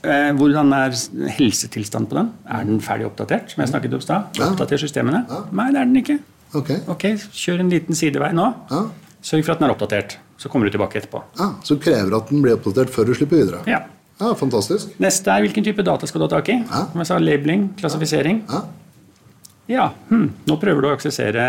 [0.03, 0.93] eh, hvordan er
[1.37, 2.29] helsetilstanden på den?
[2.45, 3.49] Er den ferdig oppdatert?
[3.51, 4.37] som jeg snakket om i stad?
[4.37, 4.51] Ja.
[4.51, 5.25] Oppdater systemene?
[5.51, 6.19] Nei, det er den ikke.
[6.53, 6.69] Ok.
[6.93, 8.45] Ok, Kjør en liten sidevei nå.
[8.69, 8.83] Ja.
[9.23, 10.17] Sørg for at den er oppdatert.
[10.37, 11.23] Så kommer du tilbake etterpå.
[11.39, 13.61] Ja, så krever at den blir oppdatert før du slipper videre.
[13.69, 13.81] Ja.
[14.19, 14.91] Ja, fantastisk.
[15.01, 16.59] Neste er hvilken type data skal du ha tak i.
[16.61, 16.83] Ja.
[16.91, 18.43] Som jeg sa, Labeling, klassifisering.
[18.51, 18.61] Ja.
[19.71, 21.43] Ja, hm, nå prøver du å aksessere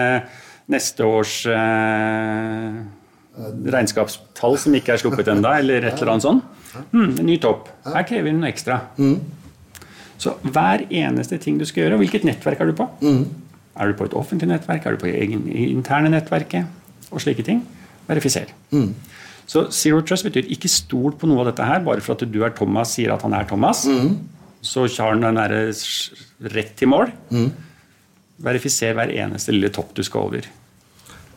[0.72, 2.76] neste års eh,
[3.74, 6.44] regnskapstall som ikke er sluppet ennå, eller et eller annet sånt.
[6.94, 7.68] Mm, ny topp.
[7.86, 8.80] Her krever vi noe ekstra.
[10.24, 12.86] Så hver eneste ting du skal gjøre, og hvilket nettverk er du på?
[13.74, 14.86] Er du på et offentlig nettverk?
[14.86, 16.66] Er du på egen, interne nettverket?
[17.10, 17.64] Og slike ting.
[18.08, 18.48] Verifiser.
[19.46, 22.38] Så Zero Trust betyr ikke stol på noe av dette her, bare for at du
[22.46, 23.84] er Thomas, sier at han er Thomas.
[24.64, 25.66] Så har han den derre
[26.54, 27.10] rett til mål.
[28.42, 30.46] Verifiser hver eneste lille topp du skal over.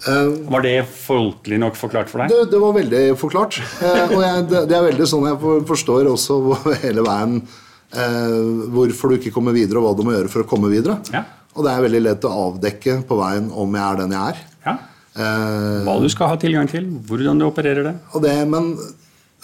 [0.07, 2.33] Eh, Var det folkelig nok forklart for deg?
[2.33, 3.59] Det, det var veldig forklart.
[3.81, 6.37] Eh, og jeg, det, det er veldig sånn jeg forstår også
[6.83, 10.49] hele veien eh, hvorfor du ikke kommer videre, og hva du må gjøre for å
[10.49, 10.99] komme videre.
[11.13, 11.23] Ja.
[11.57, 14.41] Og det er veldig lett å avdekke på veien om jeg er den jeg er.
[14.67, 14.75] Ja.
[15.17, 17.95] Eh, Hva du skal ha tilgang til, hvordan du opererer det.
[18.13, 18.73] og det, men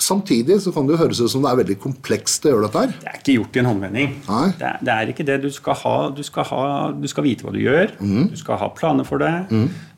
[0.03, 2.83] samtidig så kan det jo høres ut som det er veldig komplekst å gjøre dette
[2.83, 2.93] her.
[2.99, 4.13] Det er ikke gjort i en håndvending.
[4.59, 5.39] Det, er, det er ikke det.
[5.45, 6.61] Du skal, ha, du, skal ha,
[6.95, 7.95] du skal vite hva du gjør.
[7.99, 9.33] Du skal ha planer for det.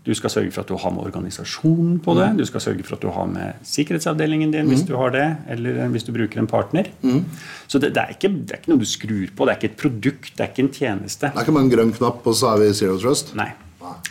[0.06, 2.28] Du skal sørge for at du har med organisasjonen på det.
[2.38, 5.80] Du skal sørge for at du har med sikkerhetsavdelingen din hvis du har det, eller
[5.96, 6.92] hvis du bruker en partner.
[7.66, 9.48] Så det, det, er ikke, det er ikke noe du skrur på.
[9.50, 11.32] Det er ikke et produkt, det er ikke en tjeneste.
[11.32, 13.34] Det er ikke bare en grønn knapp, og så er vi Zero Trust.
[13.40, 13.50] Nei.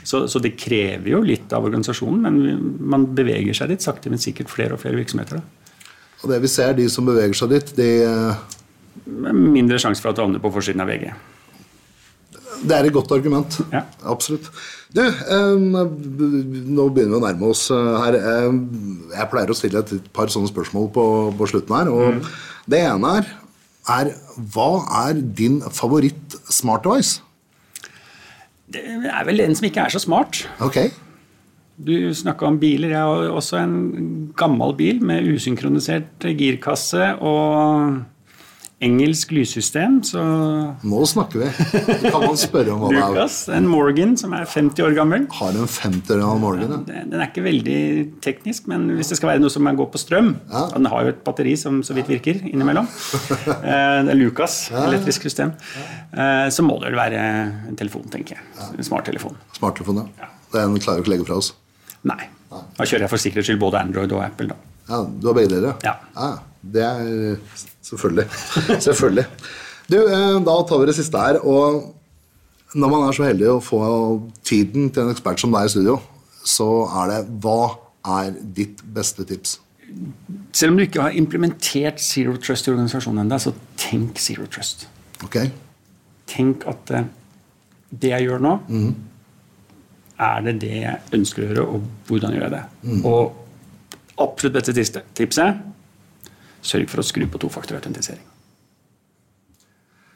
[0.07, 4.23] Så, så det krever jo litt av organisasjonen, men man beveger seg dit sakte, men
[4.23, 5.41] sikkert flere og flere virksomheter.
[5.41, 5.64] Da.
[6.25, 7.89] Og det vi ser, de som beveger seg dit, de,
[9.05, 11.11] Mindre sjanse for at du havner på forsiden av VG.
[12.65, 13.59] det er et godt argument.
[13.75, 13.83] Ja.
[14.09, 14.47] Absolutt.
[14.95, 18.17] Du, nå begynner vi å nærme oss eh, her.
[19.13, 21.05] Jeg pleier å stille et par sånne spørsmål på,
[21.37, 21.91] på slutten her.
[21.93, 22.31] Og
[22.71, 23.31] det ene er,
[23.99, 24.13] er
[24.55, 24.71] hva
[25.05, 27.21] er din favoritt smart device?
[28.73, 30.47] Det er vel en som ikke er så smart.
[30.65, 30.81] Ok.
[31.77, 32.91] Du snakka om biler.
[32.95, 37.97] Jeg har også en gammel bil med usynkronisert girkasse og
[38.85, 39.97] engelsk lyssystem.
[40.05, 40.21] Så
[40.85, 41.49] Nå snakker vi.
[42.03, 43.15] Det Kan man spørre om hva det er?
[43.15, 45.25] Lukas, en Morgan som er 50 år gammel.
[45.39, 46.71] Har en 50 år morgen?
[46.71, 46.77] Ja.
[46.85, 49.99] Det- Den er ikke veldig teknisk, men hvis det skal være noe som går på
[49.99, 50.67] strøm Ja.
[50.75, 52.87] Den har jo et batteri som så vidt virker innimellom.
[53.65, 55.53] Eh, Det er Lucas, elektrisk system.
[56.13, 57.19] Eh, Så må det vel være
[57.69, 58.43] en telefon, tenker jeg.
[58.79, 59.35] En smarttelefon.
[59.59, 60.27] Smarttelefon, ja.
[60.53, 61.53] Den klarer vi ikke å legge fra oss.
[62.05, 62.29] Nei.
[62.51, 64.57] Da kjører jeg for sikkerhets skyld både Android og Apple, da.
[64.89, 65.77] Ja, Du har begge deler?
[65.85, 65.95] Ja.
[66.65, 67.37] Det er
[67.85, 68.27] selvfølgelig.
[68.87, 69.25] selvfølgelig.
[69.91, 71.39] Du, eh, Da tar vi det siste her.
[71.45, 71.95] og
[72.75, 73.81] Når man er så heldig å få
[74.45, 75.99] tiden til en ekspert som deg i studio,
[76.45, 76.69] så
[77.03, 77.59] er det hva
[78.21, 79.59] er ditt beste tips?
[80.53, 84.87] Selv om du ikke har implementert Zero Trust i organisasjonen ennå, så tenk Zero Trust.
[85.25, 85.39] Ok?
[86.31, 87.07] Tenk at eh,
[87.95, 88.55] det jeg gjør nå,
[90.21, 92.65] er det det jeg ønsker å gjøre, og hvordan gjør jeg det?
[93.09, 95.63] Og absolutt beste siste tipset
[96.65, 98.25] sørg for å skru på tofaktorautentisering.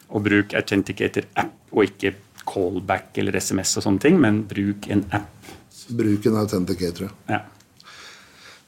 [0.09, 2.15] Og bruk Authenticator-app, og ikke
[2.49, 5.51] callback eller SMS og sånne ting, men bruk en app.
[5.99, 7.11] Bruk en authenticator.
[7.29, 7.43] Ja.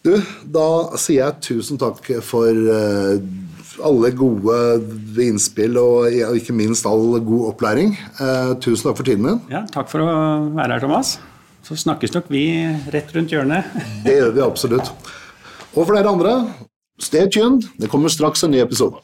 [0.02, 0.16] Du,
[0.46, 0.68] da
[0.98, 3.22] sier jeg tusen takk for eh,
[3.88, 4.56] alle gode
[5.22, 7.94] innspill og ikke minst all god opplæring.
[8.22, 9.42] Eh, tusen takk for tiden din.
[9.52, 10.10] ja, takk for å
[10.56, 11.18] være her, Thomas.
[11.66, 12.46] Så snakkes nok vi
[12.94, 13.68] rett rundt hjørnet.
[14.06, 14.92] Det gjør vi absolutt.
[15.76, 16.34] Og for dere andre,
[17.00, 17.68] stay tuned.
[17.80, 18.98] Det kommer straks en ny episode.